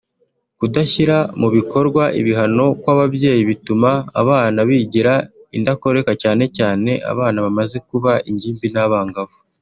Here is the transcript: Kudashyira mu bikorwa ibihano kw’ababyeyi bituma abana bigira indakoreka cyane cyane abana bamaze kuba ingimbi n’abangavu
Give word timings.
Kudashyira 0.59 1.17
mu 1.41 1.47
bikorwa 1.55 2.03
ibihano 2.19 2.65
kw’ababyeyi 2.81 3.41
bituma 3.49 3.89
abana 4.21 4.59
bigira 4.69 5.13
indakoreka 5.57 6.11
cyane 6.21 6.43
cyane 6.57 6.91
abana 7.11 7.37
bamaze 7.45 7.77
kuba 7.89 8.11
ingimbi 8.29 8.67
n’abangavu 8.71 9.37